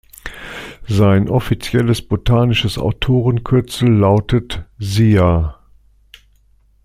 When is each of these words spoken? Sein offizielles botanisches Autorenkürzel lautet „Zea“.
Sein 0.87 1.29
offizielles 1.29 2.01
botanisches 2.01 2.79
Autorenkürzel 2.79 3.87
lautet 3.93 4.65
„Zea“. 4.81 5.59